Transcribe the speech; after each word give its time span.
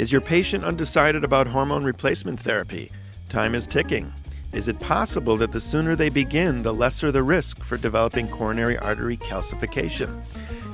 Is 0.00 0.10
your 0.10 0.22
patient 0.22 0.64
undecided 0.64 1.24
about 1.24 1.46
hormone 1.46 1.84
replacement 1.84 2.40
therapy? 2.40 2.90
Time 3.28 3.54
is 3.54 3.66
ticking. 3.66 4.10
Is 4.54 4.66
it 4.66 4.80
possible 4.80 5.36
that 5.36 5.52
the 5.52 5.60
sooner 5.60 5.94
they 5.94 6.08
begin, 6.08 6.62
the 6.62 6.72
lesser 6.72 7.12
the 7.12 7.22
risk 7.22 7.62
for 7.62 7.76
developing 7.76 8.26
coronary 8.26 8.78
artery 8.78 9.18
calcification? 9.18 10.22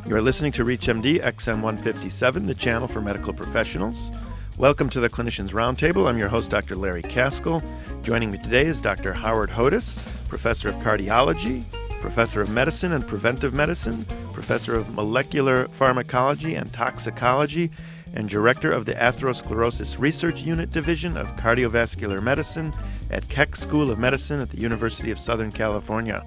You 0.07 0.15
are 0.15 0.23
listening 0.23 0.53
to 0.53 0.65
ReachMD 0.65 1.25
XM 1.25 1.61
157, 1.61 2.47
the 2.47 2.55
channel 2.55 2.87
for 2.87 3.01
medical 3.01 3.33
professionals. 3.33 4.13
Welcome 4.59 4.89
to 4.91 5.01
the 5.01 5.11
Clinicians 5.11 5.51
Roundtable. 5.51 6.09
I'm 6.09 6.19
your 6.19 6.29
host, 6.29 6.53
Dr. 6.53 6.77
Larry 6.77 7.03
Kaskel. 7.03 7.65
Joining 8.05 8.31
me 8.31 8.39
today 8.39 8.67
is 8.67 8.81
Dr. 8.81 9.13
Howard 9.13 9.51
Hodis, 9.51 10.29
professor 10.29 10.69
of 10.69 10.77
cardiology, 10.77 11.65
professor 12.01 12.43
of 12.43 12.51
medicine 12.51 12.93
and 12.93 13.05
preventive 13.05 13.55
medicine, 13.55 14.05
professor 14.33 14.77
of 14.77 14.95
molecular 14.95 15.67
pharmacology 15.67 16.55
and 16.55 16.73
toxicology, 16.73 17.73
and 18.17 18.29
director 18.29 18.73
of 18.73 18.87
the 18.87 18.95
Atherosclerosis 18.95 20.01
Research 20.01 20.41
Unit 20.43 20.71
Division 20.71 21.17
of 21.17 21.37
Cardiovascular 21.37 22.23
Medicine 22.23 22.73
at 23.11 23.29
Keck 23.29 23.55
School 23.55 23.91
of 23.91 23.99
Medicine 23.99 24.41
at 24.41 24.49
the 24.49 24.59
University 24.59 25.11
of 25.11 25.19
Southern 25.19 25.53
California. 25.53 26.25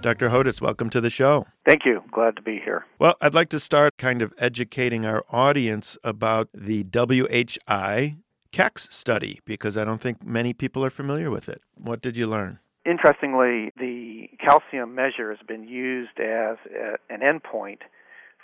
Dr. 0.00 0.28
Hodis, 0.28 0.60
welcome 0.60 0.90
to 0.90 1.00
the 1.00 1.10
show. 1.10 1.44
Thank 1.64 1.84
you. 1.84 2.02
Glad 2.12 2.36
to 2.36 2.42
be 2.42 2.60
here. 2.64 2.86
Well, 2.98 3.16
I'd 3.20 3.34
like 3.34 3.48
to 3.48 3.58
start 3.58 3.96
kind 3.96 4.22
of 4.22 4.32
educating 4.38 5.04
our 5.04 5.24
audience 5.28 5.98
about 6.04 6.48
the 6.54 6.84
WHI 6.84 8.16
CACS 8.52 8.92
study 8.92 9.40
because 9.44 9.76
I 9.76 9.84
don't 9.84 10.00
think 10.00 10.24
many 10.24 10.52
people 10.52 10.84
are 10.84 10.90
familiar 10.90 11.30
with 11.30 11.48
it. 11.48 11.62
What 11.74 12.00
did 12.00 12.16
you 12.16 12.28
learn? 12.28 12.60
Interestingly, 12.86 13.72
the 13.76 14.28
calcium 14.38 14.94
measure 14.94 15.30
has 15.30 15.44
been 15.48 15.66
used 15.66 16.20
as 16.20 16.58
a, 16.70 16.96
an 17.12 17.20
endpoint 17.20 17.78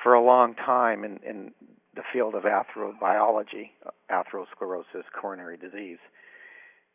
for 0.02 0.14
a 0.14 0.24
long 0.24 0.54
time 0.54 1.04
in, 1.04 1.20
in 1.28 1.52
the 1.94 2.02
field 2.12 2.34
of 2.34 2.44
atherobiology, 2.44 3.70
atherosclerosis, 4.10 5.04
coronary 5.18 5.56
disease. 5.56 5.98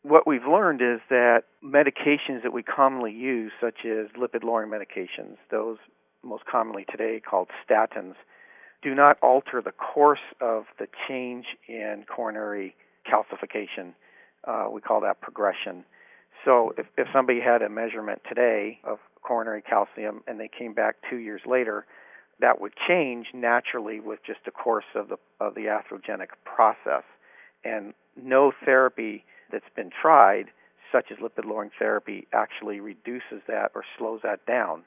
What 0.04 0.28
we've 0.28 0.46
learned 0.46 0.82
is 0.82 1.00
that 1.10 1.44
medications 1.64 2.44
that 2.44 2.54
we 2.54 2.64
commonly 2.64 3.12
use, 3.12 3.52
such 3.60 3.86
as 3.86 4.08
lipid 4.18 4.44
lowering 4.44 4.70
medications, 4.70 5.38
those 5.50 5.78
most 6.24 6.46
commonly 6.46 6.86
today 6.90 7.20
called 7.20 7.50
statins, 7.68 8.14
do 8.82 8.94
not 8.94 9.18
alter 9.22 9.62
the 9.62 9.72
course 9.72 10.20
of 10.42 10.66
the 10.78 10.88
change 11.08 11.46
in 11.68 12.06
coronary 12.08 12.76
calcification. 13.12 13.94
Uh, 14.48 14.68
we 14.72 14.80
call 14.80 15.02
that 15.02 15.22
progression. 15.22 15.84
So 16.44 16.74
if, 16.78 16.86
if 16.98 17.08
somebody 17.12 17.40
had 17.42 17.64
a 17.64 17.70
measurement 17.70 18.22
today 18.30 18.80
of 18.84 19.00
coronary 19.24 19.64
calcium 19.64 20.22
and 20.28 20.40
they 20.40 20.48
came 20.48 20.74
back 20.74 20.98
two 21.10 21.18
years 21.18 21.42
later, 21.48 21.86
that 22.40 22.60
would 22.60 22.74
change 22.88 23.28
naturally 23.34 24.00
with 24.00 24.20
just 24.26 24.40
the 24.46 24.52
course 24.52 24.86
of 24.94 25.10
the 25.10 25.18
of 25.40 25.56
the 25.56 25.66
atherogenic 25.66 26.30
process. 26.44 27.04
And 27.64 27.94
no 28.22 28.52
therapy 28.64 29.24
that's 29.52 29.66
been 29.76 29.90
tried, 29.90 30.46
such 30.92 31.12
as 31.12 31.18
lipid 31.18 31.46
lowering 31.46 31.72
therapy, 31.78 32.28
actually 32.34 32.80
reduces 32.80 33.42
that 33.48 33.72
or 33.76 33.84
slows 33.98 34.22
that 34.24 34.46
down. 34.46 34.84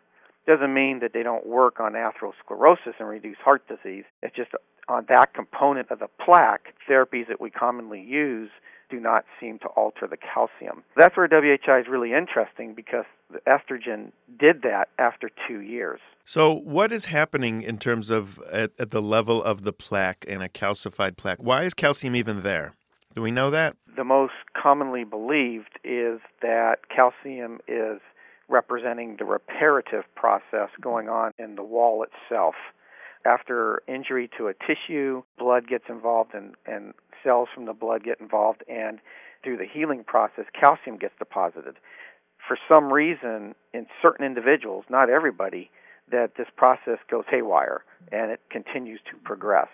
Doesn't 0.47 0.73
mean 0.73 1.01
that 1.01 1.13
they 1.13 1.23
don't 1.23 1.47
work 1.47 1.81
on 1.81 1.93
atherosclerosis 1.93 2.95
and 2.99 3.09
reduce 3.09 3.37
heart 3.39 3.65
disease. 3.69 4.05
It's 4.23 4.35
just 4.35 4.53
on 4.89 5.05
that 5.09 5.35
component 5.35 5.91
of 5.91 5.99
the 5.99 6.09
plaque, 6.25 6.75
therapies 6.89 7.29
that 7.29 7.41
we 7.41 7.51
commonly 7.51 8.01
use 8.01 8.51
do 8.89 8.99
not 8.99 9.25
seem 9.39 9.59
to 9.59 9.67
alter 9.69 10.07
the 10.07 10.17
calcium. 10.17 10.83
That's 10.97 11.17
where 11.17 11.29
WHI 11.29 11.81
is 11.81 11.87
really 11.89 12.15
interesting 12.15 12.75
because 12.75 13.05
the 13.31 13.41
estrogen 13.41 14.13
did 14.39 14.63
that 14.63 14.89
after 14.99 15.31
two 15.47 15.61
years. 15.61 16.01
So, 16.29 16.53
what 16.53 16.93
is 16.93 17.07
happening 17.07 17.63
in 17.63 17.79
terms 17.79 18.11
of 18.11 18.39
at, 18.53 18.73
at, 18.79 18.91
the 18.91 19.01
level 19.01 19.43
of 19.43 19.63
the 19.63 19.73
plaque 19.73 20.27
and 20.29 20.43
a 20.43 20.49
calcified 20.51 21.17
plaque? 21.17 21.39
Why 21.39 21.63
is 21.63 21.73
calcium 21.73 22.15
even 22.15 22.43
there? 22.43 22.77
Do 23.15 23.23
we 23.23 23.31
know 23.31 23.51
that? 23.51 23.77
The 23.97 24.05
most 24.05 24.35
commonly 24.55 25.05
believed 25.05 25.79
is 25.85 26.21
that 26.43 26.81
calcium 26.95 27.61
is 27.67 28.03
representing 28.47 29.17
the 29.19 29.25
reparative 29.25 30.05
process 30.17 30.69
going 30.83 31.09
on 31.09 31.33
in 31.39 31.55
the 31.55 31.63
wall 31.63 32.05
itself. 32.05 32.57
After 33.25 33.81
injury 33.89 34.29
to 34.37 34.49
a 34.49 34.53
tissue, 34.53 35.23
blood 35.39 35.67
gets 35.67 35.85
involved 35.89 36.35
and, 36.35 36.57
and 36.67 36.93
cells 37.25 37.49
from 37.55 37.65
the 37.65 37.73
blood 37.73 38.05
get 38.05 38.21
involved, 38.21 38.63
and 38.69 38.99
through 39.43 39.57
the 39.57 39.67
healing 39.67 40.05
process, 40.05 40.45
calcium 40.53 40.99
gets 40.99 41.15
deposited. 41.19 41.77
For 42.47 42.59
some 42.69 42.93
reason, 42.93 43.55
in 43.73 43.87
certain 44.03 44.27
individuals, 44.27 44.85
not 44.91 45.09
everybody, 45.09 45.71
that 46.11 46.33
this 46.37 46.49
process 46.57 46.99
goes 47.11 47.25
haywire 47.31 47.85
and 48.13 48.31
it 48.31 48.41
continues 48.51 49.01
to 49.11 49.17
progress. 49.25 49.69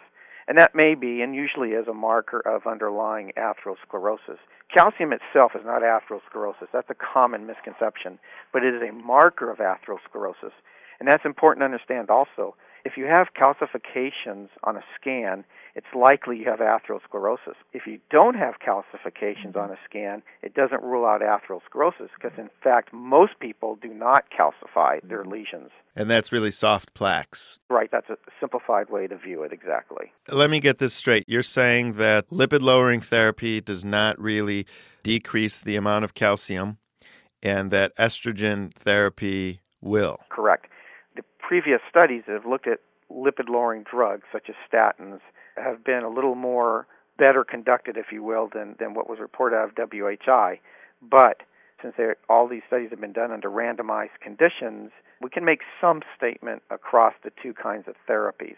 And 0.47 0.59
that 0.59 0.75
may 0.75 0.95
be, 0.95 1.23
and 1.23 1.35
usually 1.35 1.71
is, 1.71 1.89
a 1.89 1.95
marker 1.95 2.41
of 2.41 2.67
underlying 2.67 3.33
atherosclerosis. 3.37 4.39
Calcium 4.73 5.13
itself 5.13 5.53
is 5.55 5.65
not 5.65 5.83
atherosclerosis. 5.83 6.69
That's 6.73 6.91
a 6.91 6.95
common 6.95 7.47
misconception, 7.47 8.19
but 8.53 8.63
it 8.63 8.75
is 8.75 8.83
a 8.83 8.93
marker 8.93 9.51
of 9.51 9.59
atherosclerosis. 9.59 10.53
And 11.01 11.09
that's 11.09 11.25
important 11.25 11.63
to 11.63 11.65
understand 11.65 12.11
also. 12.11 12.57
If 12.85 12.99
you 12.99 13.07
have 13.07 13.29
calcifications 13.35 14.49
on 14.63 14.77
a 14.77 14.83
scan, 15.01 15.45
it's 15.75 15.87
likely 15.95 16.39
you 16.39 16.45
have 16.45 16.59
atherosclerosis. 16.59 17.55
If 17.73 17.87
you 17.87 17.99
don't 18.11 18.35
have 18.35 18.57
calcifications 18.65 19.57
on 19.57 19.71
a 19.71 19.77
scan, 19.89 20.23
it 20.43 20.55
doesn't 20.55 20.83
rule 20.83 21.07
out 21.07 21.23
atherosclerosis 21.23 22.11
because, 22.15 22.39
in 22.39 22.51
fact, 22.63 22.93
most 22.93 23.41
people 23.41 23.77
do 23.81 23.89
not 23.89 24.27
calcify 24.31 25.01
their 25.03 25.23
mm-hmm. 25.23 25.33
lesions. 25.33 25.71
And 25.97 26.11
that's 26.11 26.31
really 26.31 26.51
soft 26.51 26.93
plaques. 26.93 27.59
Right, 27.71 27.89
that's 27.91 28.11
a 28.11 28.19
simplified 28.39 28.91
way 28.91 29.07
to 29.07 29.17
view 29.17 29.43
it, 29.45 29.53
exactly. 29.53 30.13
Let 30.29 30.51
me 30.51 30.61
get 30.61 30.79
this 30.79 30.93
straight. 30.93 31.25
You're 31.27 31.43
saying 31.43 31.95
that 31.95 32.29
lipid 32.29 32.61
lowering 32.61 33.01
therapy 33.01 33.63
does 33.63 33.85
not 33.85 34.21
really 34.21 34.67
decrease 35.03 35.59
the 35.59 35.77
amount 35.77 36.05
of 36.05 36.13
calcium, 36.13 36.77
and 37.43 37.71
that 37.71 37.97
estrogen 37.97 38.75
therapy 38.75 39.61
will. 39.81 40.19
Correct 40.29 40.67
previous 41.47 41.81
studies 41.89 42.23
that 42.27 42.33
have 42.33 42.47
looked 42.47 42.67
at 42.67 42.81
lipid 43.11 43.49
lowering 43.49 43.85
drugs, 43.89 44.25
such 44.33 44.49
as 44.49 44.55
statins, 44.71 45.21
have 45.57 45.85
been 45.85 46.03
a 46.03 46.09
little 46.09 46.35
more 46.35 46.87
better 47.19 47.45
conducted, 47.45 47.97
if 47.97 48.07
you 48.11 48.23
will, 48.23 48.49
than, 48.53 48.77
than 48.79 48.95
what 48.95 49.09
was 49.09 49.19
reported 49.21 49.57
out 49.57 49.69
of 49.69 49.91
WHI. 49.91 50.61
But 51.03 51.43
since 51.83 51.95
all 52.29 52.49
these 52.49 52.63
studies 52.67 52.91
have 52.91 53.01
been 53.01 53.13
done 53.13 53.31
under 53.31 53.51
randomized 53.51 54.19
conditions, 54.21 54.91
we 55.21 55.31
can 55.31 55.45
make 55.45 55.61
some 55.81 56.01
statement 56.17 56.63
across 56.71 57.15
the 57.23 57.31
two 57.43 57.53
kinds 57.53 57.87
of 57.89 57.95
therapies. 58.09 58.57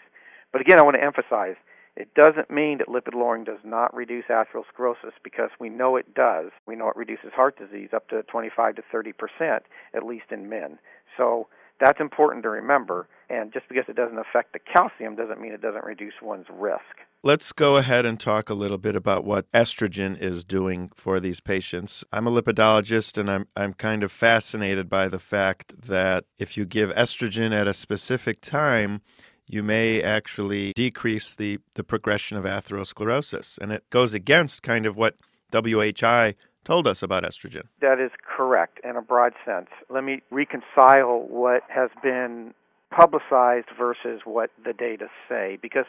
But 0.52 0.60
again, 0.60 0.78
I 0.78 0.82
want 0.82 0.96
to 0.96 1.02
emphasize 1.02 1.56
it 1.96 2.12
doesn't 2.14 2.50
mean 2.50 2.78
that 2.78 2.88
lipid 2.88 3.14
lowering 3.14 3.44
does 3.44 3.58
not 3.64 3.94
reduce 3.94 4.26
atherosclerosis 4.26 5.12
because 5.24 5.50
we 5.58 5.70
know 5.70 5.96
it 5.96 6.14
does. 6.14 6.50
We 6.66 6.76
know 6.76 6.88
it 6.88 6.96
reduces 6.96 7.32
heart 7.34 7.58
disease 7.58 7.90
up 7.94 8.08
to 8.08 8.22
25 8.24 8.76
to 8.76 8.82
30 8.92 9.12
percent, 9.12 9.62
at 9.94 10.04
least 10.04 10.26
in 10.30 10.48
men. 10.48 10.78
So 11.16 11.48
that's 11.80 12.00
important 12.00 12.42
to 12.44 12.50
remember. 12.50 13.08
And 13.28 13.52
just 13.52 13.68
because 13.68 13.84
it 13.88 13.96
doesn't 13.96 14.18
affect 14.18 14.52
the 14.52 14.58
calcium 14.58 15.16
doesn't 15.16 15.40
mean 15.40 15.52
it 15.52 15.60
doesn't 15.60 15.84
reduce 15.84 16.14
one's 16.22 16.46
risk. 16.50 16.80
Let's 17.22 17.52
go 17.52 17.76
ahead 17.76 18.06
and 18.06 18.20
talk 18.20 18.50
a 18.50 18.54
little 18.54 18.78
bit 18.78 18.94
about 18.94 19.24
what 19.24 19.50
estrogen 19.52 20.16
is 20.20 20.44
doing 20.44 20.90
for 20.94 21.18
these 21.18 21.40
patients. 21.40 22.04
I'm 22.12 22.26
a 22.26 22.30
lipidologist 22.30 23.18
and 23.18 23.28
I'm 23.30 23.48
I'm 23.56 23.72
kind 23.72 24.04
of 24.04 24.12
fascinated 24.12 24.88
by 24.88 25.08
the 25.08 25.18
fact 25.18 25.74
that 25.86 26.24
if 26.38 26.56
you 26.56 26.64
give 26.64 26.90
estrogen 26.90 27.52
at 27.52 27.66
a 27.66 27.74
specific 27.74 28.40
time, 28.40 29.00
you 29.48 29.62
may 29.62 30.02
actually 30.02 30.72
decrease 30.74 31.34
the, 31.34 31.58
the 31.74 31.84
progression 31.84 32.36
of 32.36 32.44
atherosclerosis. 32.44 33.58
And 33.58 33.72
it 33.72 33.88
goes 33.90 34.12
against 34.12 34.62
kind 34.62 34.86
of 34.86 34.96
what 34.96 35.16
WHI 35.52 36.34
told 36.66 36.86
us 36.86 37.02
about 37.02 37.22
estrogen. 37.22 37.62
That 37.80 38.00
is 38.00 38.10
correct 38.36 38.80
in 38.84 38.96
a 38.96 39.02
broad 39.02 39.32
sense. 39.44 39.68
Let 39.88 40.04
me 40.04 40.22
reconcile 40.30 41.26
what 41.28 41.62
has 41.68 41.90
been 42.02 42.52
publicized 42.90 43.68
versus 43.78 44.22
what 44.24 44.50
the 44.64 44.72
data 44.72 45.06
say 45.28 45.58
because 45.62 45.86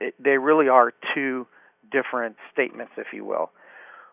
it, 0.00 0.14
they 0.18 0.38
really 0.38 0.68
are 0.68 0.92
two 1.14 1.46
different 1.92 2.36
statements, 2.52 2.92
if 2.96 3.08
you 3.12 3.24
will. 3.24 3.50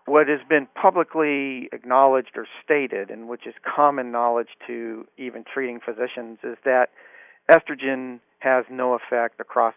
What 0.06 0.28
has 0.28 0.42
been 0.50 0.68
publicly 0.80 1.70
acknowledged 1.72 2.32
or 2.36 2.46
stated, 2.64 3.10
and 3.10 3.30
which 3.30 3.48
is 3.48 3.54
common 3.64 4.12
knowledge 4.12 4.50
to 4.68 5.08
even 5.18 5.46
treating 5.52 5.80
physicians, 5.80 6.40
is 6.44 6.58
that 6.66 6.90
estrogen 7.50 8.20
has 8.40 8.66
no 8.70 8.94
effect 8.94 9.40
across 9.40 9.74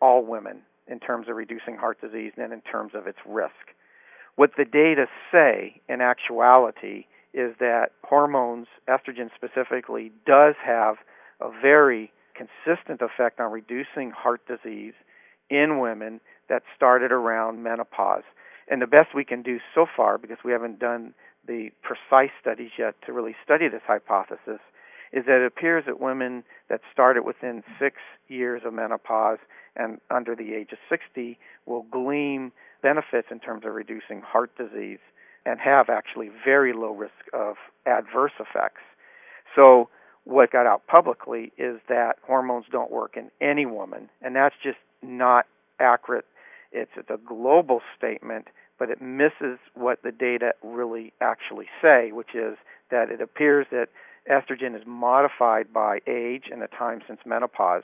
all 0.00 0.24
women 0.24 0.62
in 0.88 0.98
terms 0.98 1.28
of 1.28 1.36
reducing 1.36 1.76
heart 1.76 2.00
disease 2.00 2.32
and 2.36 2.52
in 2.52 2.60
terms 2.62 2.92
of 2.94 3.06
its 3.06 3.18
risk. 3.24 3.54
What 4.36 4.52
the 4.56 4.64
data 4.64 5.06
say 5.32 5.80
in 5.88 6.00
actuality 6.00 7.06
is 7.32 7.54
that 7.60 7.92
hormones, 8.02 8.66
estrogen 8.88 9.30
specifically, 9.34 10.12
does 10.26 10.54
have 10.64 10.96
a 11.40 11.50
very 11.50 12.12
consistent 12.34 13.00
effect 13.02 13.40
on 13.40 13.52
reducing 13.52 14.10
heart 14.10 14.40
disease 14.46 14.94
in 15.48 15.78
women 15.78 16.20
that 16.48 16.62
started 16.74 17.12
around 17.12 17.62
menopause. 17.62 18.22
And 18.68 18.80
the 18.80 18.86
best 18.86 19.14
we 19.14 19.24
can 19.24 19.42
do 19.42 19.58
so 19.74 19.86
far, 19.96 20.16
because 20.16 20.38
we 20.44 20.52
haven't 20.52 20.78
done 20.78 21.14
the 21.46 21.70
precise 21.82 22.30
studies 22.40 22.70
yet 22.78 22.94
to 23.06 23.12
really 23.12 23.34
study 23.44 23.68
this 23.68 23.82
hypothesis, 23.86 24.60
is 25.12 25.24
that 25.26 25.42
it 25.42 25.46
appears 25.46 25.84
that 25.86 26.00
women 26.00 26.44
that 26.68 26.80
started 26.92 27.24
within 27.24 27.64
six 27.80 27.96
years 28.28 28.62
of 28.64 28.72
menopause 28.72 29.38
and 29.76 30.00
under 30.10 30.36
the 30.36 30.54
age 30.54 30.70
of 30.72 30.78
60 30.88 31.38
will 31.66 31.82
glean 31.90 32.52
benefits 32.82 33.28
in 33.30 33.40
terms 33.40 33.64
of 33.64 33.74
reducing 33.74 34.20
heart 34.20 34.50
disease 34.56 34.98
and 35.46 35.58
have 35.60 35.88
actually 35.88 36.30
very 36.44 36.72
low 36.72 36.92
risk 36.92 37.12
of 37.32 37.56
adverse 37.86 38.32
effects. 38.38 38.82
So, 39.54 39.88
what 40.24 40.52
got 40.52 40.66
out 40.66 40.86
publicly 40.86 41.50
is 41.56 41.80
that 41.88 42.16
hormones 42.22 42.66
don't 42.70 42.90
work 42.90 43.16
in 43.16 43.30
any 43.40 43.64
woman, 43.64 44.10
and 44.20 44.36
that's 44.36 44.54
just 44.62 44.76
not 45.02 45.46
accurate. 45.80 46.26
It's, 46.72 46.90
it's 46.94 47.08
a 47.10 47.16
global 47.16 47.80
statement, 47.96 48.48
but 48.78 48.90
it 48.90 49.00
misses 49.00 49.58
what 49.74 50.02
the 50.02 50.12
data 50.12 50.52
really 50.62 51.12
actually 51.20 51.66
say, 51.82 52.12
which 52.12 52.34
is 52.34 52.58
that 52.90 53.10
it 53.10 53.20
appears 53.20 53.66
that 53.70 53.88
estrogen 54.30 54.76
is 54.76 54.82
modified 54.86 55.72
by 55.72 56.00
age 56.06 56.44
and 56.52 56.60
the 56.60 56.68
time 56.68 57.00
since 57.06 57.20
menopause. 57.24 57.82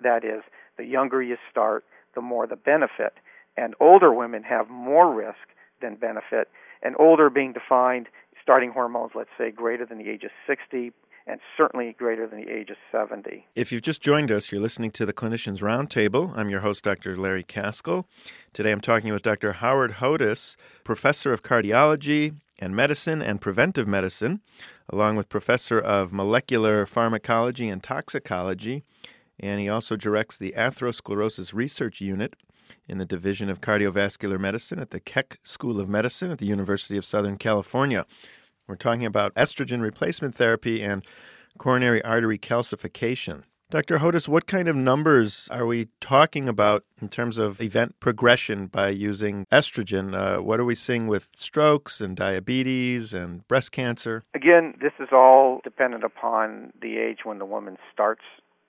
That 0.00 0.24
is, 0.24 0.42
the 0.78 0.84
younger 0.84 1.22
you 1.22 1.36
start, 1.50 1.84
the 2.14 2.20
more 2.20 2.46
the 2.46 2.56
benefit. 2.56 3.14
And 3.56 3.74
older 3.80 4.12
women 4.12 4.42
have 4.42 4.68
more 4.68 5.14
risk 5.14 5.38
than 5.80 5.96
benefit, 5.96 6.48
and 6.82 6.96
older 6.98 7.30
being 7.30 7.52
defined 7.52 8.08
starting 8.42 8.70
hormones, 8.70 9.12
let's 9.14 9.30
say, 9.38 9.50
greater 9.50 9.86
than 9.86 9.98
the 9.98 10.10
age 10.10 10.22
of 10.24 10.30
60, 10.46 10.92
and 11.26 11.40
certainly 11.56 11.94
greater 11.98 12.26
than 12.26 12.44
the 12.44 12.50
age 12.50 12.68
of 12.68 12.76
70. 12.92 13.46
If 13.54 13.72
you've 13.72 13.82
just 13.82 14.02
joined 14.02 14.30
us, 14.30 14.52
you're 14.52 14.60
listening 14.60 14.90
to 14.92 15.06
the 15.06 15.14
Clinicians 15.14 15.60
Roundtable. 15.60 16.36
I'm 16.36 16.50
your 16.50 16.60
host, 16.60 16.84
Dr. 16.84 17.16
Larry 17.16 17.42
Kaskel. 17.42 18.04
Today 18.52 18.70
I'm 18.70 18.82
talking 18.82 19.12
with 19.12 19.22
Dr. 19.22 19.52
Howard 19.54 19.94
Hodis, 19.94 20.56
professor 20.84 21.32
of 21.32 21.42
cardiology 21.42 22.34
and 22.58 22.76
medicine 22.76 23.22
and 23.22 23.40
preventive 23.40 23.88
medicine, 23.88 24.40
along 24.90 25.16
with 25.16 25.30
professor 25.30 25.80
of 25.80 26.12
molecular 26.12 26.84
pharmacology 26.84 27.68
and 27.68 27.82
toxicology. 27.82 28.84
And 29.40 29.58
he 29.58 29.68
also 29.68 29.96
directs 29.96 30.36
the 30.36 30.54
atherosclerosis 30.56 31.54
research 31.54 32.02
unit 32.02 32.36
in 32.88 32.98
the 32.98 33.04
Division 33.04 33.48
of 33.48 33.60
Cardiovascular 33.60 34.38
Medicine 34.38 34.78
at 34.78 34.90
the 34.90 35.00
Keck 35.00 35.38
School 35.44 35.80
of 35.80 35.88
Medicine 35.88 36.30
at 36.30 36.38
the 36.38 36.46
University 36.46 36.96
of 36.96 37.04
Southern 37.04 37.38
California. 37.38 38.04
We're 38.66 38.76
talking 38.76 39.04
about 39.04 39.34
estrogen 39.34 39.80
replacement 39.80 40.34
therapy 40.34 40.82
and 40.82 41.04
coronary 41.58 42.02
artery 42.02 42.38
calcification. 42.38 43.42
Dr. 43.70 43.98
Hodis, 43.98 44.28
what 44.28 44.46
kind 44.46 44.68
of 44.68 44.76
numbers 44.76 45.48
are 45.50 45.66
we 45.66 45.88
talking 46.00 46.48
about 46.48 46.84
in 47.00 47.08
terms 47.08 47.38
of 47.38 47.60
event 47.60 47.98
progression 47.98 48.66
by 48.66 48.90
using 48.90 49.46
estrogen? 49.50 50.14
Uh, 50.14 50.40
what 50.42 50.60
are 50.60 50.64
we 50.64 50.74
seeing 50.74 51.08
with 51.08 51.28
strokes 51.34 52.00
and 52.00 52.16
diabetes 52.16 53.12
and 53.12 53.46
breast 53.48 53.72
cancer? 53.72 54.22
Again, 54.34 54.74
this 54.80 54.92
is 55.00 55.08
all 55.12 55.60
dependent 55.64 56.04
upon 56.04 56.72
the 56.80 56.98
age 56.98 57.20
when 57.24 57.38
the 57.38 57.46
woman 57.46 57.76
starts 57.92 58.22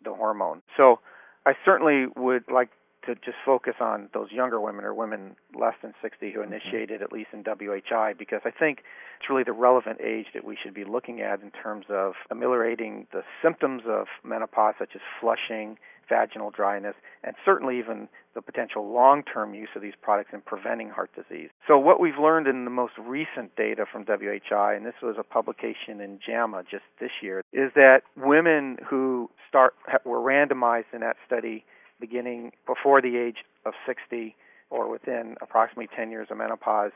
the 0.03 0.13
hormone. 0.13 0.61
So 0.75 0.99
I 1.45 1.53
certainly 1.63 2.07
would 2.15 2.43
like 2.51 2.69
to 3.05 3.15
just 3.15 3.37
focus 3.45 3.75
on 3.79 4.09
those 4.13 4.31
younger 4.31 4.59
women 4.59 4.85
or 4.85 4.93
women 4.93 5.35
less 5.59 5.75
than 5.81 5.93
60 6.01 6.31
who 6.31 6.39
mm-hmm. 6.39 6.53
initiated 6.53 7.01
at 7.01 7.11
least 7.11 7.29
in 7.33 7.43
WHI 7.43 8.13
because 8.17 8.41
I 8.45 8.51
think 8.51 8.79
it's 9.19 9.29
really 9.29 9.43
the 9.43 9.53
relevant 9.53 9.99
age 10.01 10.27
that 10.33 10.43
we 10.43 10.57
should 10.61 10.73
be 10.73 10.83
looking 10.83 11.21
at 11.21 11.41
in 11.41 11.51
terms 11.51 11.85
of 11.89 12.13
ameliorating 12.29 13.07
the 13.11 13.23
symptoms 13.41 13.83
of 13.87 14.07
menopause 14.23 14.75
such 14.79 14.91
as 14.95 15.01
flushing, 15.19 15.77
vaginal 16.09 16.51
dryness, 16.51 16.95
and 17.23 17.35
certainly 17.43 17.79
even 17.79 18.07
the 18.33 18.41
potential 18.41 18.91
long-term 18.91 19.53
use 19.53 19.69
of 19.75 19.81
these 19.81 19.93
products 20.01 20.31
in 20.33 20.41
preventing 20.41 20.89
heart 20.89 21.09
disease. 21.15 21.49
So 21.67 21.77
what 21.77 21.99
we've 21.99 22.17
learned 22.21 22.47
in 22.47 22.65
the 22.65 22.71
most 22.71 22.93
recent 22.99 23.55
data 23.55 23.85
from 23.91 24.05
WHI, 24.05 24.75
and 24.75 24.85
this 24.85 24.95
was 25.01 25.15
a 25.17 25.23
publication 25.23 26.01
in 26.01 26.19
JAMA 26.25 26.63
just 26.69 26.83
this 26.99 27.11
year, 27.21 27.43
is 27.53 27.71
that 27.75 28.01
women 28.17 28.77
who 28.87 29.29
start 29.47 29.73
were 30.05 30.19
randomized 30.19 30.93
in 30.93 31.01
that 31.01 31.15
study 31.25 31.63
beginning 31.99 32.51
before 32.65 33.01
the 33.01 33.17
age 33.17 33.37
of 33.65 33.73
60 33.85 34.35
or 34.69 34.89
within 34.89 35.35
approximately 35.41 35.89
10 35.95 36.11
years 36.11 36.27
of 36.29 36.37
menopause 36.37 36.91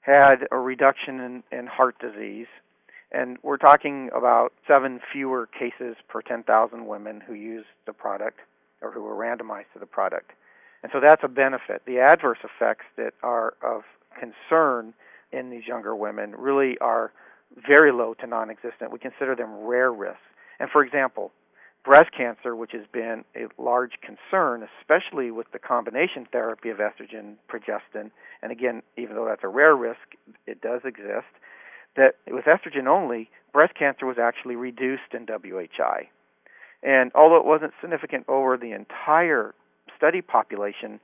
had 0.00 0.46
a 0.50 0.56
reduction 0.56 1.20
in, 1.20 1.42
in 1.56 1.66
heart 1.66 1.96
disease. 1.98 2.46
And 3.12 3.38
we're 3.42 3.56
talking 3.56 4.10
about 4.14 4.52
seven 4.66 5.00
fewer 5.12 5.46
cases 5.46 5.96
per 6.08 6.22
10,000 6.22 6.86
women 6.86 7.20
who 7.20 7.34
used 7.34 7.66
the 7.86 7.92
product 7.92 8.38
or 8.80 8.92
who 8.92 9.02
were 9.02 9.14
randomized 9.14 9.72
to 9.74 9.78
the 9.78 9.86
product. 9.86 10.30
And 10.82 10.90
so 10.92 11.00
that's 11.00 11.22
a 11.24 11.28
benefit. 11.28 11.82
The 11.86 11.98
adverse 11.98 12.38
effects 12.44 12.86
that 12.96 13.12
are 13.22 13.54
of 13.62 13.82
concern 14.18 14.94
in 15.32 15.50
these 15.50 15.66
younger 15.66 15.94
women 15.94 16.34
really 16.36 16.78
are 16.78 17.12
very 17.66 17.92
low 17.92 18.14
to 18.14 18.26
non 18.26 18.50
existent. 18.50 18.92
We 18.92 18.98
consider 18.98 19.34
them 19.34 19.64
rare 19.64 19.92
risks. 19.92 20.20
And 20.58 20.70
for 20.70 20.82
example, 20.82 21.32
breast 21.84 22.10
cancer, 22.16 22.54
which 22.54 22.72
has 22.72 22.86
been 22.92 23.24
a 23.34 23.46
large 23.60 23.92
concern, 24.02 24.66
especially 24.80 25.30
with 25.30 25.50
the 25.52 25.58
combination 25.58 26.26
therapy 26.30 26.68
of 26.68 26.78
estrogen, 26.78 27.34
progestin, 27.48 28.10
and 28.42 28.52
again, 28.52 28.82
even 28.96 29.16
though 29.16 29.24
that's 29.24 29.44
a 29.44 29.48
rare 29.48 29.74
risk, 29.74 30.00
it 30.46 30.60
does 30.60 30.82
exist, 30.84 31.26
that 31.96 32.16
with 32.28 32.44
estrogen 32.44 32.86
only, 32.86 33.30
breast 33.52 33.74
cancer 33.74 34.06
was 34.06 34.18
actually 34.18 34.56
reduced 34.56 35.14
in 35.14 35.26
WHI. 35.26 36.08
And 36.82 37.10
although 37.14 37.36
it 37.36 37.44
wasn't 37.44 37.72
significant 37.80 38.24
over 38.28 38.56
the 38.56 38.72
entire 38.72 39.54
study 39.96 40.22
population, 40.22 41.00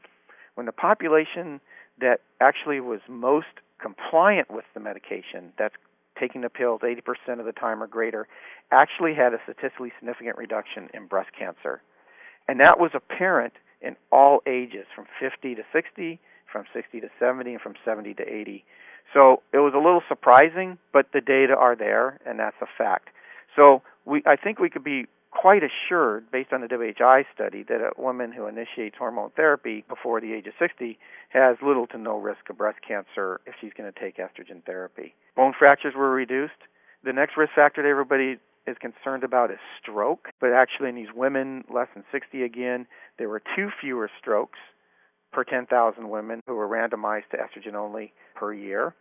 when 0.54 0.66
the 0.66 0.72
population 0.72 1.60
that 2.00 2.20
actually 2.40 2.80
was 2.80 3.00
most 3.08 3.46
compliant 3.80 4.50
with 4.50 4.64
the 4.74 4.80
medication, 4.80 5.52
that's 5.58 5.74
taking 6.18 6.40
the 6.40 6.50
pills 6.50 6.80
80% 6.82 7.38
of 7.38 7.46
the 7.46 7.52
time 7.52 7.82
or 7.82 7.86
greater, 7.86 8.26
actually 8.70 9.14
had 9.14 9.34
a 9.34 9.38
statistically 9.44 9.92
significant 9.98 10.36
reduction 10.36 10.88
in 10.94 11.06
breast 11.06 11.30
cancer. 11.38 11.82
And 12.48 12.60
that 12.60 12.78
was 12.78 12.90
apparent 12.94 13.54
in 13.80 13.96
all 14.10 14.40
ages, 14.46 14.86
from 14.94 15.06
50 15.20 15.54
to 15.56 15.62
60, 15.72 16.20
from 16.50 16.64
60 16.72 17.00
to 17.00 17.08
70, 17.18 17.52
and 17.52 17.60
from 17.60 17.74
70 17.84 18.14
to 18.14 18.22
80. 18.22 18.64
So 19.12 19.42
it 19.52 19.58
was 19.58 19.72
a 19.74 19.78
little 19.78 20.02
surprising, 20.08 20.78
but 20.92 21.06
the 21.12 21.20
data 21.20 21.54
are 21.54 21.76
there, 21.76 22.18
and 22.26 22.38
that's 22.38 22.56
a 22.60 22.66
fact. 22.78 23.08
So 23.54 23.82
we, 24.04 24.22
I 24.26 24.36
think 24.36 24.58
we 24.58 24.70
could 24.70 24.84
be 24.84 25.06
quite 25.40 25.62
assured, 25.62 26.30
based 26.30 26.52
on 26.52 26.62
the 26.62 26.68
WHI 26.68 27.24
study, 27.34 27.62
that 27.68 27.80
a 27.80 28.00
woman 28.00 28.32
who 28.32 28.46
initiates 28.46 28.96
hormone 28.98 29.30
therapy 29.36 29.84
before 29.88 30.20
the 30.20 30.32
age 30.32 30.46
of 30.46 30.54
60 30.58 30.98
has 31.28 31.56
little 31.62 31.86
to 31.88 31.98
no 31.98 32.16
risk 32.16 32.48
of 32.48 32.56
breast 32.56 32.78
cancer 32.86 33.40
if 33.46 33.54
she's 33.60 33.72
going 33.76 33.92
to 33.92 34.00
take 34.00 34.16
estrogen 34.16 34.64
therapy. 34.64 35.14
Bone 35.36 35.52
fractures 35.58 35.94
were 35.94 36.10
reduced. 36.10 36.60
The 37.04 37.12
next 37.12 37.36
risk 37.36 37.52
factor 37.54 37.82
that 37.82 37.88
everybody 37.88 38.38
is 38.66 38.76
concerned 38.80 39.24
about 39.24 39.50
is 39.50 39.58
stroke, 39.80 40.28
but 40.40 40.52
actually 40.52 40.88
in 40.88 40.94
these 40.94 41.12
women 41.14 41.64
less 41.72 41.88
than 41.94 42.04
60 42.10 42.42
again, 42.42 42.86
there 43.18 43.28
were 43.28 43.42
two 43.54 43.68
fewer 43.80 44.10
strokes 44.18 44.58
per 45.32 45.44
10,000 45.44 46.08
women 46.08 46.40
who 46.46 46.54
were 46.54 46.68
randomized 46.68 47.28
to 47.30 47.36
estrogen 47.36 47.74
only 47.74 48.12
per 48.34 48.52
year. 48.52 48.94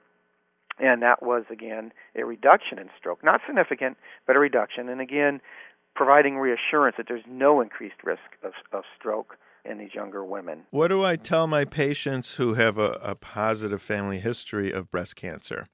And 0.77 1.01
that 1.03 1.23
was, 1.23 1.45
again, 1.49 1.93
a 2.17 2.25
reduction 2.25 2.77
in 2.79 2.89
stroke. 2.99 3.23
Not 3.23 3.39
significant, 3.47 3.95
but 4.27 4.35
a 4.35 4.39
reduction. 4.39 4.89
And 4.89 4.99
again, 4.99 5.39
providing 5.95 6.37
reassurance 6.37 6.95
that 6.97 7.07
there's 7.07 7.23
no 7.27 7.61
increased 7.61 8.03
risk 8.03 8.21
of, 8.43 8.51
of 8.71 8.83
stroke 8.97 9.37
in 9.63 9.77
these 9.77 9.93
younger 9.93 10.23
women. 10.23 10.63
What 10.69 10.89
do 10.89 11.03
I 11.03 11.15
tell 11.15 11.47
my 11.47 11.65
patients 11.65 12.35
who 12.35 12.53
have 12.53 12.77
a, 12.77 12.99
a 13.01 13.15
positive 13.15 13.81
family 13.81 14.19
history 14.19 14.71
of 14.71 14.91
breast 14.91 15.15
cancer? 15.15 15.67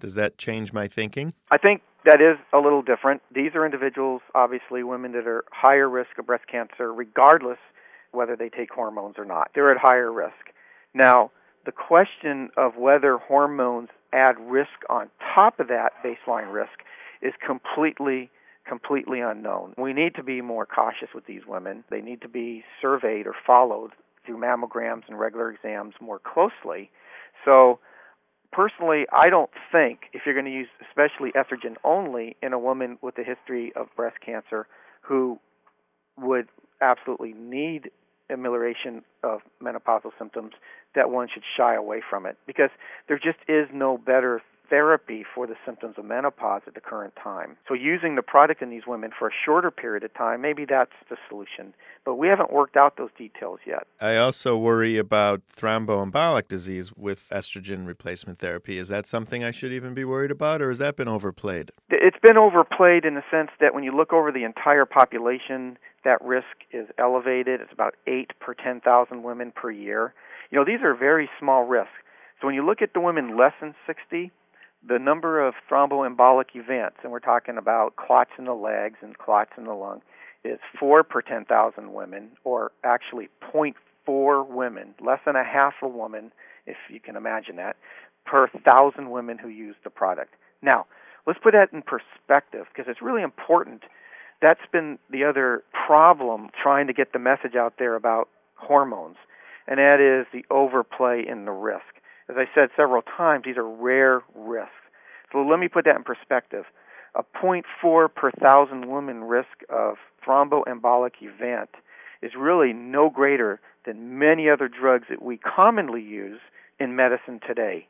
Does 0.00 0.14
that 0.14 0.38
change 0.38 0.72
my 0.72 0.88
thinking? 0.88 1.34
I 1.50 1.58
think 1.58 1.82
that 2.04 2.20
is 2.20 2.38
a 2.52 2.58
little 2.58 2.82
different. 2.82 3.22
These 3.34 3.54
are 3.54 3.64
individuals, 3.64 4.22
obviously, 4.34 4.82
women 4.82 5.12
that 5.12 5.26
are 5.26 5.44
higher 5.50 5.88
risk 5.88 6.18
of 6.18 6.26
breast 6.26 6.44
cancer, 6.50 6.92
regardless 6.92 7.58
whether 8.12 8.36
they 8.36 8.48
take 8.48 8.70
hormones 8.72 9.16
or 9.18 9.24
not. 9.24 9.50
They're 9.54 9.70
at 9.70 9.78
higher 9.78 10.12
risk. 10.12 10.52
Now, 10.94 11.30
the 11.66 11.72
question 11.72 12.50
of 12.56 12.76
whether 12.76 13.18
hormones 13.18 13.88
add 14.12 14.36
risk 14.38 14.70
on 14.88 15.08
top 15.34 15.58
of 15.58 15.68
that 15.68 15.92
baseline 16.04 16.52
risk 16.52 16.84
is 17.20 17.32
completely 17.44 18.30
completely 18.66 19.20
unknown. 19.20 19.74
We 19.76 19.92
need 19.92 20.14
to 20.16 20.22
be 20.22 20.40
more 20.40 20.66
cautious 20.66 21.08
with 21.14 21.26
these 21.26 21.42
women. 21.46 21.84
They 21.90 22.00
need 22.00 22.22
to 22.22 22.28
be 22.28 22.64
surveyed 22.80 23.26
or 23.26 23.34
followed 23.46 23.90
through 24.24 24.38
mammograms 24.38 25.02
and 25.08 25.18
regular 25.18 25.50
exams 25.50 25.94
more 26.00 26.18
closely. 26.18 26.90
So, 27.44 27.78
personally, 28.52 29.04
I 29.12 29.28
don't 29.28 29.50
think 29.70 30.00
if 30.12 30.22
you're 30.24 30.34
going 30.34 30.46
to 30.46 30.52
use 30.52 30.68
especially 30.88 31.32
estrogen 31.32 31.76
only 31.84 32.36
in 32.42 32.52
a 32.52 32.58
woman 32.58 32.98
with 33.02 33.18
a 33.18 33.24
history 33.24 33.72
of 33.76 33.88
breast 33.96 34.16
cancer 34.24 34.66
who 35.02 35.38
would 36.18 36.48
absolutely 36.80 37.34
need 37.34 37.90
amelioration 38.30 39.02
of 39.22 39.40
menopausal 39.62 40.10
symptoms 40.18 40.52
that 40.94 41.10
one 41.10 41.28
should 41.32 41.42
shy 41.56 41.74
away 41.74 42.00
from 42.08 42.24
it 42.24 42.38
because 42.46 42.70
there 43.08 43.18
just 43.18 43.38
is 43.48 43.68
no 43.72 43.98
better 43.98 44.40
therapy 44.74 45.24
for 45.32 45.46
the 45.46 45.54
symptoms 45.64 45.94
of 45.98 46.04
menopause 46.04 46.62
at 46.66 46.74
the 46.74 46.80
current 46.80 47.14
time. 47.22 47.56
So 47.68 47.74
using 47.74 48.16
the 48.16 48.22
product 48.22 48.60
in 48.60 48.70
these 48.70 48.82
women 48.88 49.12
for 49.16 49.28
a 49.28 49.30
shorter 49.44 49.70
period 49.70 50.02
of 50.02 50.12
time, 50.14 50.40
maybe 50.40 50.64
that's 50.68 50.90
the 51.08 51.16
solution. 51.28 51.74
But 52.04 52.16
we 52.16 52.26
haven't 52.26 52.52
worked 52.52 52.76
out 52.76 52.96
those 52.96 53.10
details 53.16 53.60
yet. 53.64 53.86
I 54.00 54.16
also 54.16 54.56
worry 54.56 54.98
about 54.98 55.42
thromboembolic 55.56 56.48
disease 56.48 56.92
with 56.96 57.28
estrogen 57.28 57.86
replacement 57.86 58.40
therapy. 58.40 58.76
Is 58.78 58.88
that 58.88 59.06
something 59.06 59.44
I 59.44 59.52
should 59.52 59.72
even 59.72 59.94
be 59.94 60.04
worried 60.04 60.32
about 60.32 60.60
or 60.60 60.70
has 60.70 60.78
that 60.78 60.96
been 60.96 61.06
overplayed? 61.06 61.70
It's 61.88 62.18
been 62.20 62.36
overplayed 62.36 63.04
in 63.04 63.14
the 63.14 63.22
sense 63.30 63.50
that 63.60 63.74
when 63.74 63.84
you 63.84 63.96
look 63.96 64.12
over 64.12 64.32
the 64.32 64.42
entire 64.42 64.86
population, 64.86 65.78
that 66.04 66.20
risk 66.20 66.66
is 66.72 66.88
elevated. 66.98 67.60
It's 67.60 67.72
about 67.72 67.94
8 68.08 68.32
per 68.40 68.54
10,000 68.54 69.22
women 69.22 69.52
per 69.54 69.70
year. 69.70 70.14
You 70.50 70.58
know, 70.58 70.64
these 70.64 70.82
are 70.82 70.96
very 70.96 71.30
small 71.38 71.62
risks. 71.62 71.92
So 72.40 72.48
when 72.48 72.56
you 72.56 72.66
look 72.66 72.82
at 72.82 72.92
the 72.92 73.00
women 73.00 73.38
less 73.38 73.52
than 73.60 73.76
60, 73.86 74.32
the 74.86 74.98
number 74.98 75.46
of 75.46 75.54
thromboembolic 75.70 76.54
events, 76.54 76.98
and 77.02 77.10
we're 77.10 77.20
talking 77.20 77.56
about 77.56 77.96
clots 77.96 78.30
in 78.38 78.44
the 78.44 78.54
legs 78.54 78.96
and 79.02 79.16
clots 79.16 79.52
in 79.56 79.64
the 79.64 79.72
lung, 79.72 80.02
is 80.44 80.58
4 80.78 81.02
per 81.04 81.22
10,000 81.22 81.92
women, 81.92 82.30
or 82.44 82.72
actually 82.84 83.28
0.4 83.52 84.46
women, 84.46 84.94
less 85.00 85.20
than 85.24 85.36
a 85.36 85.44
half 85.44 85.74
a 85.82 85.88
woman, 85.88 86.32
if 86.66 86.76
you 86.90 87.00
can 87.00 87.16
imagine 87.16 87.56
that, 87.56 87.76
per 88.26 88.48
thousand 88.48 89.10
women 89.10 89.38
who 89.38 89.48
use 89.48 89.76
the 89.84 89.90
product. 89.90 90.34
Now, 90.60 90.86
let's 91.26 91.38
put 91.42 91.52
that 91.52 91.72
in 91.72 91.82
perspective 91.82 92.66
because 92.72 92.90
it's 92.90 93.02
really 93.02 93.22
important. 93.22 93.82
That's 94.42 94.60
been 94.70 94.98
the 95.10 95.24
other 95.24 95.62
problem 95.86 96.50
trying 96.62 96.86
to 96.88 96.92
get 96.92 97.12
the 97.12 97.18
message 97.18 97.54
out 97.54 97.74
there 97.78 97.94
about 97.94 98.28
hormones, 98.56 99.16
and 99.66 99.78
that 99.78 100.00
is 100.00 100.26
the 100.32 100.44
overplay 100.54 101.24
in 101.26 101.46
the 101.46 101.52
risk. 101.52 101.84
As 102.28 102.36
I 102.38 102.44
said 102.54 102.70
several 102.76 103.02
times, 103.02 103.44
these 103.44 103.56
are 103.56 103.68
rare 103.68 104.22
risks. 104.34 104.73
So 105.44 105.50
let 105.50 105.60
me 105.60 105.68
put 105.68 105.84
that 105.84 105.96
in 105.96 106.04
perspective. 106.04 106.64
A 107.14 107.22
0.4 107.22 108.14
per 108.14 108.30
thousand 108.32 108.90
women 108.90 109.24
risk 109.24 109.62
of 109.68 109.96
thromboembolic 110.26 111.12
event 111.20 111.70
is 112.22 112.32
really 112.38 112.72
no 112.72 113.10
greater 113.10 113.60
than 113.84 114.18
many 114.18 114.48
other 114.48 114.68
drugs 114.68 115.04
that 115.10 115.22
we 115.22 115.36
commonly 115.36 116.00
use 116.00 116.40
in 116.80 116.96
medicine 116.96 117.40
today. 117.46 117.86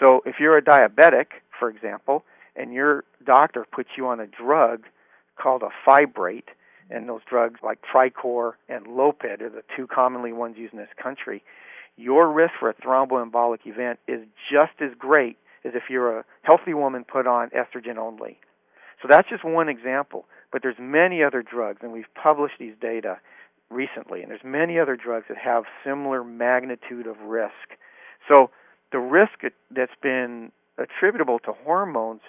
So 0.00 0.22
if 0.24 0.36
you're 0.40 0.56
a 0.56 0.62
diabetic, 0.62 1.26
for 1.58 1.68
example, 1.68 2.24
and 2.56 2.72
your 2.72 3.04
doctor 3.24 3.66
puts 3.70 3.90
you 3.96 4.06
on 4.06 4.18
a 4.18 4.26
drug 4.26 4.84
called 5.36 5.62
a 5.62 5.70
fibrate, 5.88 6.48
and 6.90 7.08
those 7.08 7.20
drugs 7.28 7.60
like 7.62 7.80
Tricor 7.82 8.52
and 8.68 8.86
Lopid 8.86 9.42
are 9.42 9.50
the 9.50 9.62
two 9.76 9.86
commonly 9.86 10.32
ones 10.32 10.56
used 10.56 10.72
in 10.72 10.78
this 10.78 10.88
country, 11.00 11.42
your 11.96 12.32
risk 12.32 12.54
for 12.58 12.70
a 12.70 12.74
thromboembolic 12.74 13.66
event 13.66 13.98
is 14.08 14.20
just 14.50 14.72
as 14.80 14.90
great 14.98 15.36
as 15.64 15.72
if 15.74 15.84
you're 15.88 16.18
a 16.18 16.24
healthy 16.42 16.74
woman 16.74 17.04
put 17.04 17.26
on 17.26 17.50
estrogen 17.50 17.96
only. 17.96 18.38
So 19.02 19.08
that's 19.08 19.28
just 19.28 19.44
one 19.44 19.68
example, 19.68 20.26
but 20.52 20.62
there's 20.62 20.76
many 20.78 21.22
other 21.22 21.42
drugs 21.42 21.80
and 21.82 21.92
we've 21.92 22.12
published 22.20 22.54
these 22.58 22.74
data 22.80 23.18
recently 23.70 24.22
and 24.22 24.30
there's 24.30 24.44
many 24.44 24.78
other 24.78 24.96
drugs 24.96 25.26
that 25.28 25.38
have 25.38 25.64
similar 25.84 26.24
magnitude 26.24 27.06
of 27.06 27.18
risk. 27.20 27.76
So 28.28 28.50
the 28.92 28.98
risk 28.98 29.40
that's 29.70 29.92
been 30.02 30.52
attributable 30.78 31.38
to 31.40 31.52
hormones, 31.64 32.20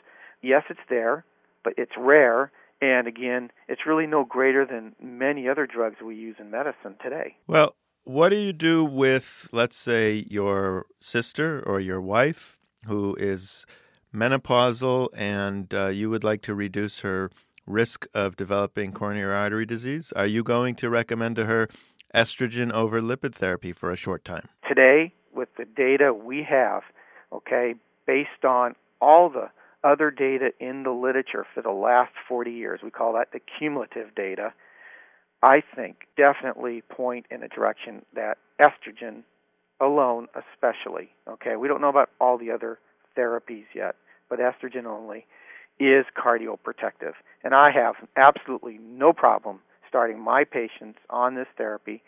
yes, 0.42 0.64
it's 0.70 0.80
there, 0.90 1.24
but 1.64 1.74
it's 1.78 1.94
rare. 1.98 2.52
And 2.82 3.08
again, 3.08 3.52
it's 3.68 3.82
really 3.88 4.06
no 4.06 4.26
greater 4.26 4.66
than 4.66 4.96
many 5.02 5.48
other 5.48 5.66
drugs 5.66 5.98
we 6.06 6.16
use 6.16 6.36
in 6.40 6.52
medicine 6.52 6.96
today. 7.02 7.38
Well, 7.48 7.76
what 8.04 8.30
do 8.30 8.36
you 8.36 8.54
do 8.54 8.84
with, 8.84 9.50
let's 9.52 9.78
say, 9.78 10.26
your 10.30 10.86
sister 11.00 11.64
or 11.66 11.80
your 11.80 12.02
wife 12.02 12.60
who 12.86 13.16
is 13.20 13.66
menopausal 14.14 15.10
and 15.14 15.74
uh, 15.74 15.88
you 15.88 16.10
would 16.10 16.24
like 16.24 16.42
to 16.44 16.56
reduce 16.56 17.00
her 17.00 17.30
risk 17.68 18.06
of 18.14 18.36
developing 18.36 18.92
coronary 18.92 19.34
artery 19.34 19.66
disease? 19.66 20.14
Are 20.16 20.26
you 20.26 20.44
going 20.44 20.76
to 20.76 20.90
recommend 20.90 21.36
to 21.38 21.46
her 21.46 21.68
estrogen 22.14 22.72
over 22.72 23.02
lipid 23.02 23.36
therapy 23.36 23.74
for 23.74 23.92
a 23.92 23.96
short 23.96 24.24
time? 24.24 24.48
Today, 24.68 25.14
with 25.34 25.50
the 25.58 25.66
data 25.66 26.14
we 26.14 26.44
have, 26.44 26.84
okay, 27.32 27.76
based 28.08 28.46
on 28.48 28.76
all 29.02 29.30
the 29.30 29.50
other 29.84 30.10
data 30.10 30.52
in 30.60 30.84
the 30.84 30.92
literature 30.92 31.46
for 31.54 31.62
the 31.62 31.72
last 31.72 32.14
40 32.28 32.52
years, 32.52 32.80
we 32.84 32.90
call 32.90 33.14
that 33.14 33.32
the 33.34 33.40
cumulative 33.40 34.16
data, 34.16 34.54
I 35.44 35.62
think 35.76 36.08
definitely 36.18 36.82
point 36.90 37.26
in 37.30 37.44
a 37.44 37.48
direction 37.48 38.04
that 38.16 38.38
estrogen 38.60 39.24
alone, 39.82 40.28
especially, 40.36 41.10
okay, 41.28 41.56
we 41.56 41.68
don't 41.68 41.82
know 41.82 41.90
about 41.90 42.10
all 42.20 42.38
the 42.38 42.52
other 42.52 42.80
therapies 43.18 43.66
yet, 43.74 43.96
but 44.30 44.40
estrogen 44.40 44.86
only 44.86 45.26
is 45.80 46.06
cardioprotective. 46.18 47.14
And 47.44 47.54
I 47.54 47.72
have 47.72 47.96
absolutely 48.16 48.80
no 48.82 49.14
problem 49.14 49.60
starting 49.88 50.20
my 50.20 50.44
patients 50.44 51.00
on 51.10 51.36
this 51.36 51.48
therapy 51.58 52.02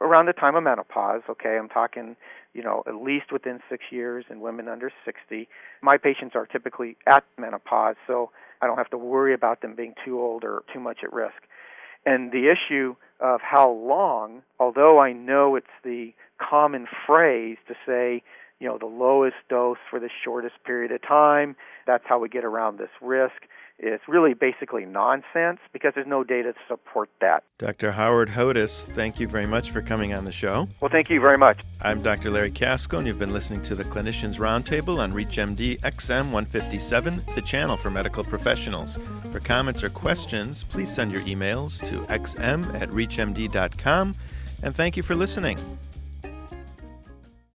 around 0.00 0.26
the 0.26 0.32
time 0.32 0.56
of 0.56 0.64
menopause. 0.64 1.22
Okay, 1.28 1.56
I'm 1.56 1.68
talking, 1.68 2.16
you 2.54 2.62
know, 2.62 2.82
at 2.86 2.96
least 2.96 3.32
within 3.32 3.60
six 3.70 3.84
years 3.90 4.24
in 4.28 4.40
women 4.40 4.68
under 4.68 4.90
60. 5.04 5.48
My 5.80 5.96
patients 5.96 6.34
are 6.34 6.46
typically 6.46 6.96
at 7.06 7.24
menopause, 7.38 7.96
so 8.06 8.30
I 8.60 8.66
don't 8.66 8.78
have 8.78 8.90
to 8.90 8.98
worry 8.98 9.34
about 9.34 9.62
them 9.62 9.74
being 9.76 9.94
too 10.04 10.20
old 10.20 10.44
or 10.44 10.62
too 10.72 10.80
much 10.80 10.98
at 11.04 11.12
risk. 11.12 11.42
And 12.04 12.32
the 12.32 12.50
issue 12.50 12.96
of 13.20 13.40
how 13.40 13.70
long, 13.70 14.42
although 14.58 14.98
I 14.98 15.12
know 15.12 15.54
it's 15.54 15.66
the 15.84 16.12
common 16.48 16.86
phrase 17.06 17.58
to 17.68 17.74
say, 17.86 18.22
you 18.60 18.68
know, 18.68 18.78
the 18.78 18.86
lowest 18.86 19.36
dose 19.48 19.78
for 19.90 19.98
the 19.98 20.08
shortest 20.24 20.54
period 20.64 20.92
of 20.92 21.02
time, 21.02 21.56
that's 21.86 22.04
how 22.06 22.18
we 22.18 22.28
get 22.28 22.44
around 22.44 22.78
this 22.78 22.90
risk. 23.00 23.48
It's 23.84 24.04
really 24.06 24.34
basically 24.34 24.84
nonsense 24.84 25.58
because 25.72 25.92
there's 25.96 26.06
no 26.06 26.22
data 26.22 26.52
to 26.52 26.58
support 26.68 27.10
that. 27.20 27.42
Dr. 27.58 27.90
Howard 27.90 28.28
Hodis, 28.28 28.84
thank 28.94 29.18
you 29.18 29.26
very 29.26 29.46
much 29.46 29.72
for 29.72 29.82
coming 29.82 30.14
on 30.14 30.24
the 30.24 30.30
show. 30.30 30.68
Well, 30.80 30.90
thank 30.90 31.10
you 31.10 31.20
very 31.20 31.36
much. 31.36 31.62
I'm 31.80 32.00
Dr. 32.00 32.30
Larry 32.30 32.52
Kaskel, 32.52 32.98
and 32.98 33.08
you've 33.08 33.18
been 33.18 33.32
listening 33.32 33.62
to 33.62 33.74
the 33.74 33.82
Clinicians 33.82 34.36
Roundtable 34.36 34.98
on 34.98 35.12
ReachMD 35.12 35.80
XM 35.80 36.30
157, 36.30 37.24
the 37.34 37.42
channel 37.42 37.76
for 37.76 37.90
medical 37.90 38.22
professionals. 38.22 38.96
For 39.32 39.40
comments 39.40 39.82
or 39.82 39.88
questions, 39.88 40.62
please 40.62 40.94
send 40.94 41.10
your 41.10 41.22
emails 41.22 41.80
to 41.88 42.02
xm 42.02 42.80
at 42.80 42.90
reachmd.com, 42.90 44.14
and 44.62 44.76
thank 44.76 44.96
you 44.96 45.02
for 45.02 45.16
listening. 45.16 45.58